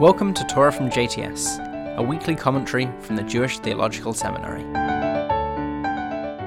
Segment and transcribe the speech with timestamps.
[0.00, 4.64] Welcome to Torah from JTS, a weekly commentary from the Jewish Theological Seminary.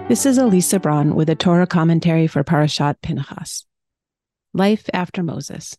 [0.09, 3.65] This is Alisa Braun with a Torah commentary for Parashat Pinchas.
[4.53, 5.77] Life after Moses.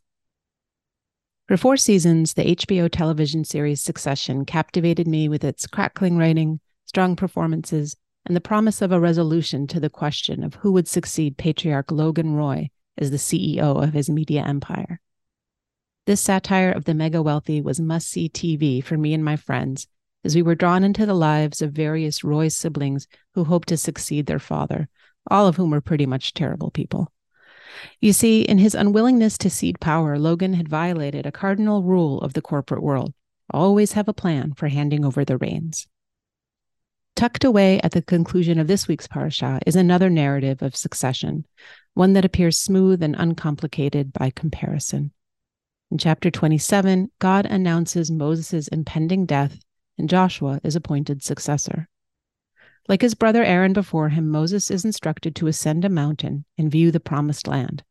[1.46, 7.16] For four seasons, the HBO television series Succession captivated me with its crackling writing, strong
[7.16, 11.92] performances, and the promise of a resolution to the question of who would succeed patriarch
[11.92, 15.02] Logan Roy as the CEO of his media empire.
[16.08, 19.88] This satire of the mega wealthy was must see TV for me and my friends
[20.24, 24.24] as we were drawn into the lives of various Roy siblings who hoped to succeed
[24.24, 24.88] their father,
[25.30, 27.12] all of whom were pretty much terrible people.
[28.00, 32.32] You see, in his unwillingness to cede power, Logan had violated a cardinal rule of
[32.32, 33.12] the corporate world
[33.52, 35.86] always have a plan for handing over the reins.
[37.16, 41.44] Tucked away at the conclusion of this week's parasha is another narrative of succession,
[41.92, 45.12] one that appears smooth and uncomplicated by comparison.
[45.90, 49.58] In chapter 27, God announces Moses' impending death,
[49.96, 51.88] and Joshua is appointed successor.
[52.88, 56.90] Like his brother Aaron before him, Moses is instructed to ascend a mountain and view
[56.90, 57.84] the promised land.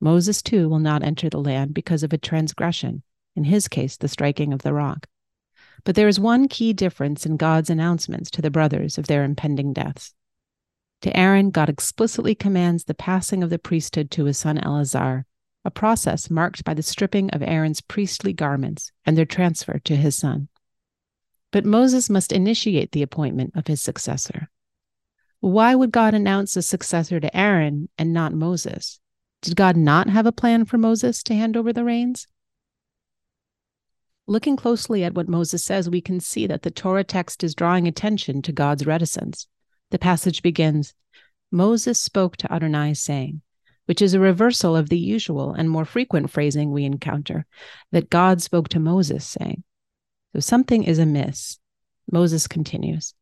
[0.00, 3.02] Moses, too, will not enter the land because of a transgression,
[3.34, 5.08] in his case, the striking of the rock.
[5.84, 9.72] But there is one key difference in God's announcements to the brothers of their impending
[9.72, 10.14] deaths.
[11.02, 15.26] To Aaron, God explicitly commands the passing of the priesthood to his son Eleazar
[15.68, 20.16] a process marked by the stripping of Aaron's priestly garments and their transfer to his
[20.16, 20.48] son.
[21.52, 24.48] But Moses must initiate the appointment of his successor.
[25.40, 28.98] Why would God announce a successor to Aaron and not Moses?
[29.42, 32.26] Did God not have a plan for Moses to hand over the reins?
[34.26, 37.86] Looking closely at what Moses says, we can see that the Torah text is drawing
[37.86, 39.46] attention to God's reticence.
[39.90, 40.94] The passage begins
[41.52, 43.42] Moses spoke to Adonai, saying,
[43.88, 47.46] which is a reversal of the usual and more frequent phrasing we encounter
[47.90, 49.64] that God spoke to Moses, saying.
[50.34, 51.58] So something is amiss.
[52.12, 53.14] Moses continues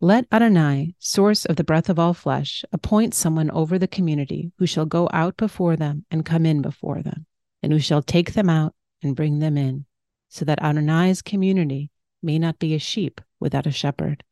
[0.00, 4.66] Let Adonai, source of the breath of all flesh, appoint someone over the community who
[4.66, 7.26] shall go out before them and come in before them,
[7.60, 9.86] and who shall take them out and bring them in,
[10.28, 11.90] so that Adonai's community
[12.22, 14.22] may not be a sheep without a shepherd.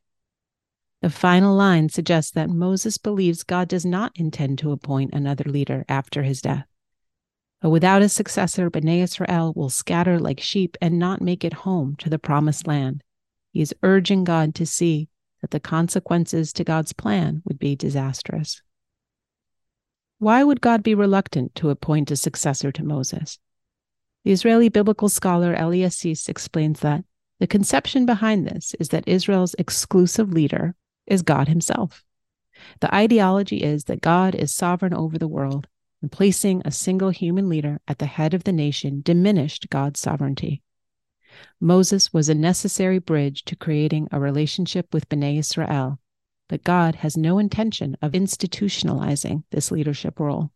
[1.01, 5.85] The final line suggests that Moses believes God does not intend to appoint another leader
[5.87, 6.65] after his death.
[7.61, 11.95] But without a successor, Bnei Israel will scatter like sheep and not make it home
[11.97, 13.03] to the promised land.
[13.51, 15.09] He is urging God to see
[15.41, 18.61] that the consequences to God's plan would be disastrous.
[20.17, 23.37] Why would God be reluctant to appoint a successor to Moses?
[24.23, 27.03] The Israeli biblical scholar Elie Assis explains that
[27.39, 30.75] the conception behind this is that Israel's exclusive leader,
[31.07, 32.03] is God Himself.
[32.79, 35.67] The ideology is that God is sovereign over the world,
[36.01, 40.61] and placing a single human leader at the head of the nation diminished God's sovereignty.
[41.59, 45.99] Moses was a necessary bridge to creating a relationship with Bnei Israel,
[46.47, 50.51] but God has no intention of institutionalizing this leadership role.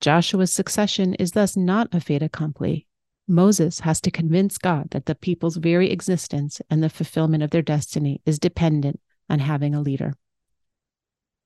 [0.00, 2.86] Joshua's succession is thus not a fait accompli.
[3.28, 7.62] Moses has to convince God that the people's very existence and the fulfillment of their
[7.62, 10.14] destiny is dependent on having a leader.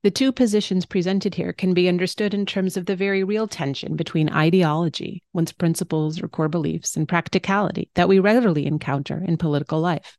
[0.02, 3.96] The two positions presented here can be understood in terms of the very real tension
[3.96, 9.78] between ideology, one's principles or core beliefs, and practicality that we regularly encounter in political
[9.80, 10.16] life.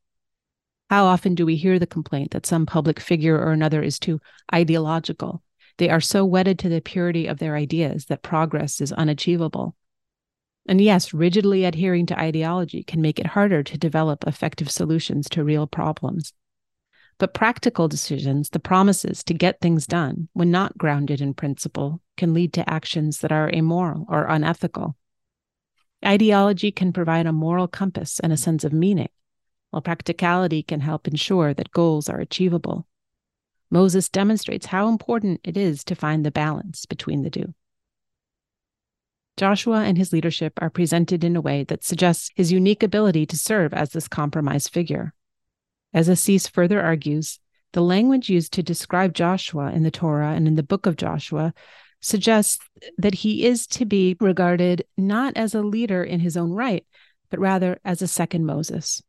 [0.91, 4.19] How often do we hear the complaint that some public figure or another is too
[4.53, 5.41] ideological?
[5.77, 9.75] They are so wedded to the purity of their ideas that progress is unachievable.
[10.67, 15.44] And yes, rigidly adhering to ideology can make it harder to develop effective solutions to
[15.44, 16.33] real problems.
[17.17, 22.33] But practical decisions, the promises to get things done, when not grounded in principle, can
[22.33, 24.95] lead to actions that are immoral or unethical.
[26.03, 29.09] Ideology can provide a moral compass and a sense of meaning,
[29.69, 32.88] while practicality can help ensure that goals are achievable.
[33.69, 37.53] Moses demonstrates how important it is to find the balance between the two.
[39.38, 43.38] Joshua and his leadership are presented in a way that suggests his unique ability to
[43.38, 45.13] serve as this compromise figure.
[45.94, 47.39] As Assis further argues,
[47.74, 51.54] the language used to describe Joshua in the Torah and in the book of Joshua
[52.01, 52.60] suggests
[52.98, 56.86] that he is to be regarded not as a leader in his own right,
[57.30, 59.01] but rather as a second Moses.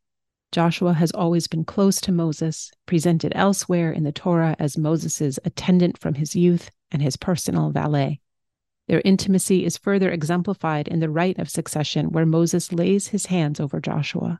[0.51, 5.97] Joshua has always been close to Moses, presented elsewhere in the Torah as Moses' attendant
[5.97, 8.19] from his youth and his personal valet.
[8.87, 13.59] Their intimacy is further exemplified in the rite of succession, where Moses lays his hands
[13.59, 14.39] over Joshua.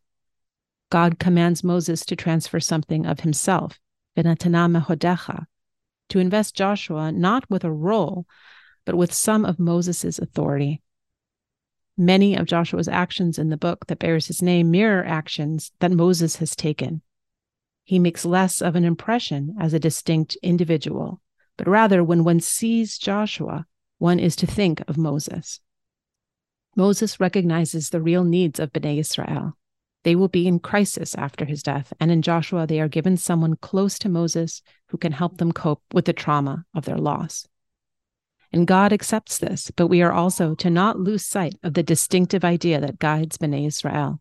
[0.90, 3.80] God commands Moses to transfer something of himself,
[4.16, 8.28] to invest Joshua not with a role,
[8.86, 10.82] but with some of Moses' authority.
[11.98, 16.38] Many of Joshua's actions in the book that bears his name mirror actions that Moses
[16.38, 17.02] has taken.
[17.84, 21.22] He makes less of an impression as a distinct individual,
[21.58, 23.66] but rather when one sees Joshua,
[23.98, 25.60] one is to think of Moses.
[26.76, 29.58] Moses recognizes the real needs of Bnei Israel.
[30.04, 33.56] They will be in crisis after his death, and in Joshua, they are given someone
[33.56, 37.48] close to Moses who can help them cope with the trauma of their loss.
[38.52, 42.44] And God accepts this, but we are also to not lose sight of the distinctive
[42.44, 44.20] idea that guides Bnei Israel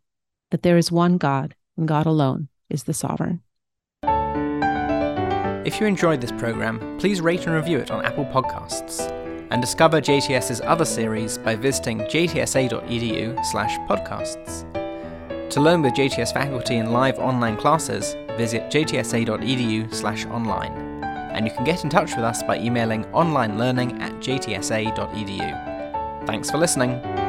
[0.53, 3.41] that there is one God, and God alone is the sovereign.
[5.65, 9.22] If you enjoyed this program, please rate and review it on Apple Podcasts.
[9.53, 14.65] And discover JTS's other series by visiting jtsa.edu/podcasts.
[15.51, 20.73] To learn with JTS faculty in live online classes, visit jtsa.edu/online.
[21.35, 26.27] And you can get in touch with us by emailing onlinelearning at jtsa.edu.
[26.27, 27.22] Thanks for listening.